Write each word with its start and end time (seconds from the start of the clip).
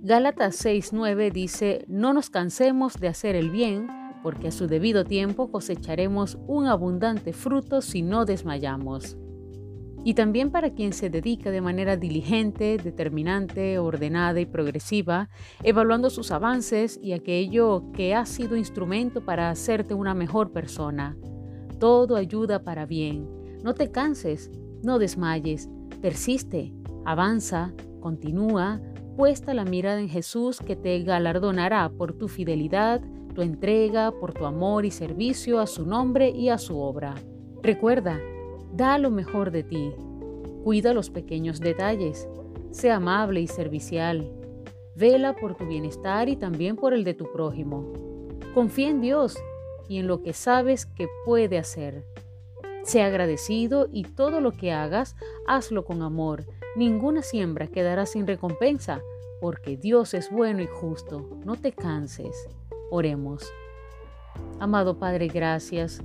Gálatas 0.00 0.64
6:9 0.64 1.32
dice, 1.32 1.84
no 1.88 2.12
nos 2.12 2.30
cansemos 2.30 3.00
de 3.00 3.08
hacer 3.08 3.34
el 3.34 3.50
bien, 3.50 3.88
porque 4.22 4.48
a 4.48 4.52
su 4.52 4.68
debido 4.68 5.04
tiempo 5.04 5.50
cosecharemos 5.50 6.38
un 6.46 6.66
abundante 6.66 7.32
fruto 7.32 7.80
si 7.80 8.02
no 8.02 8.24
desmayamos. 8.24 9.18
Y 10.04 10.14
también 10.14 10.52
para 10.52 10.70
quien 10.70 10.92
se 10.92 11.10
dedica 11.10 11.50
de 11.50 11.60
manera 11.60 11.96
diligente, 11.96 12.78
determinante, 12.78 13.80
ordenada 13.80 14.38
y 14.38 14.46
progresiva, 14.46 15.28
evaluando 15.64 16.10
sus 16.10 16.30
avances 16.30 17.00
y 17.02 17.12
aquello 17.12 17.90
que 17.92 18.14
ha 18.14 18.24
sido 18.24 18.56
instrumento 18.56 19.24
para 19.24 19.50
hacerte 19.50 19.94
una 19.94 20.14
mejor 20.14 20.52
persona. 20.52 21.16
Todo 21.80 22.14
ayuda 22.14 22.62
para 22.62 22.86
bien. 22.86 23.28
No 23.64 23.74
te 23.74 23.90
canses, 23.90 24.52
no 24.84 25.00
desmayes, 25.00 25.68
persiste, 26.00 26.72
avanza, 27.04 27.74
continúa, 28.00 28.80
puesta 29.18 29.52
la 29.52 29.64
mirada 29.64 30.00
en 30.00 30.08
Jesús 30.08 30.60
que 30.64 30.76
te 30.76 31.02
galardonará 31.02 31.88
por 31.88 32.12
tu 32.12 32.28
fidelidad, 32.28 33.00
tu 33.34 33.42
entrega, 33.42 34.12
por 34.12 34.32
tu 34.32 34.46
amor 34.46 34.84
y 34.84 34.92
servicio 34.92 35.58
a 35.58 35.66
su 35.66 35.84
nombre 35.84 36.30
y 36.30 36.50
a 36.50 36.56
su 36.56 36.78
obra. 36.78 37.16
Recuerda, 37.60 38.20
da 38.72 38.96
lo 38.96 39.10
mejor 39.10 39.50
de 39.50 39.64
ti. 39.64 39.92
Cuida 40.62 40.94
los 40.94 41.10
pequeños 41.10 41.58
detalles. 41.58 42.28
Sé 42.70 42.92
amable 42.92 43.40
y 43.40 43.48
servicial. 43.48 44.30
Vela 44.94 45.34
por 45.34 45.56
tu 45.56 45.66
bienestar 45.66 46.28
y 46.28 46.36
también 46.36 46.76
por 46.76 46.94
el 46.94 47.02
de 47.02 47.14
tu 47.14 47.24
prójimo. 47.32 47.92
Confía 48.54 48.88
en 48.88 49.00
Dios 49.00 49.36
y 49.88 49.98
en 49.98 50.06
lo 50.06 50.22
que 50.22 50.32
sabes 50.32 50.86
que 50.86 51.08
puede 51.24 51.58
hacer. 51.58 52.04
Sé 52.88 53.02
agradecido 53.02 53.88
y 53.92 54.04
todo 54.04 54.40
lo 54.40 54.52
que 54.52 54.72
hagas, 54.72 55.14
hazlo 55.46 55.84
con 55.84 56.00
amor 56.02 56.46
Ninguna 56.78 57.22
siembra 57.22 57.66
quedará 57.66 58.06
sin 58.06 58.26
recompensa, 58.26 59.02
porque 59.40 59.76
Dios 59.76 60.14
es 60.14 60.30
bueno 60.30 60.62
y 60.62 60.68
justo. 60.68 61.28
No 61.44 61.56
te 61.56 61.72
canses. 61.72 62.48
Oremos. 62.90 63.42
Amado 64.60 64.96
Padre, 64.96 65.26
gracias 65.26 66.00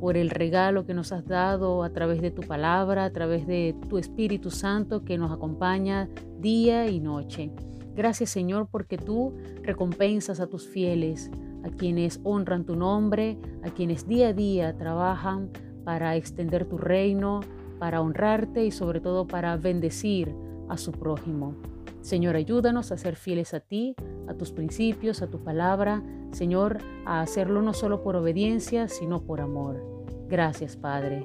por 0.00 0.16
el 0.16 0.30
regalo 0.30 0.86
que 0.86 0.94
nos 0.94 1.12
has 1.12 1.26
dado 1.26 1.82
a 1.82 1.90
través 1.90 2.22
de 2.22 2.30
tu 2.30 2.40
palabra, 2.40 3.04
a 3.04 3.12
través 3.12 3.46
de 3.46 3.76
tu 3.90 3.98
Espíritu 3.98 4.50
Santo 4.50 5.04
que 5.04 5.18
nos 5.18 5.30
acompaña 5.30 6.08
día 6.38 6.88
y 6.88 6.98
noche. 6.98 7.52
Gracias 7.94 8.30
Señor 8.30 8.68
porque 8.70 8.96
tú 8.96 9.34
recompensas 9.62 10.40
a 10.40 10.46
tus 10.46 10.66
fieles, 10.66 11.30
a 11.62 11.68
quienes 11.68 12.20
honran 12.24 12.64
tu 12.64 12.74
nombre, 12.74 13.38
a 13.62 13.68
quienes 13.68 14.08
día 14.08 14.28
a 14.28 14.32
día 14.32 14.76
trabajan 14.78 15.50
para 15.86 16.16
extender 16.16 16.64
tu 16.64 16.78
reino, 16.78 17.42
para 17.78 18.00
honrarte 18.00 18.64
y 18.66 18.72
sobre 18.72 19.00
todo 19.00 19.28
para 19.28 19.56
bendecir 19.56 20.34
a 20.68 20.76
su 20.76 20.90
prójimo. 20.90 21.54
Señor, 22.00 22.34
ayúdanos 22.34 22.90
a 22.90 22.98
ser 22.98 23.14
fieles 23.14 23.54
a 23.54 23.60
ti, 23.60 23.94
a 24.26 24.34
tus 24.34 24.50
principios, 24.50 25.22
a 25.22 25.28
tu 25.28 25.44
palabra. 25.44 26.02
Señor, 26.32 26.78
a 27.04 27.20
hacerlo 27.20 27.62
no 27.62 27.72
solo 27.72 28.02
por 28.02 28.16
obediencia, 28.16 28.88
sino 28.88 29.22
por 29.22 29.40
amor. 29.40 29.80
Gracias, 30.28 30.76
Padre. 30.76 31.22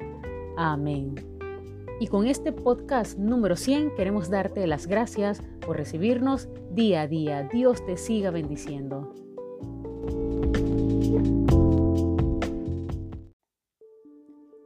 Amén. 0.57 1.15
Y 1.99 2.05
con 2.05 2.27
este 2.27 2.51
podcast 2.51 3.17
número 3.17 3.55
100 3.55 3.95
queremos 3.95 4.29
darte 4.29 4.67
las 4.67 4.85
gracias 4.85 5.41
por 5.65 5.77
recibirnos 5.77 6.49
día 6.71 7.01
a 7.01 7.07
día. 7.07 7.49
Dios 7.51 7.83
te 7.83 7.97
siga 7.97 8.29
bendiciendo. 8.29 9.30